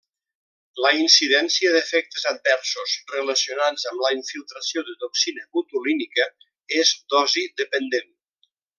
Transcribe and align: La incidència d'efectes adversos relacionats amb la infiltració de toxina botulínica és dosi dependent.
La 0.85 0.91
incidència 1.01 1.73
d'efectes 1.75 2.25
adversos 2.31 2.95
relacionats 3.13 3.85
amb 3.93 4.03
la 4.07 4.13
infiltració 4.17 4.85
de 4.91 4.99
toxina 5.05 5.47
botulínica 5.61 6.29
és 6.83 6.99
dosi 7.17 7.49
dependent. 7.65 8.15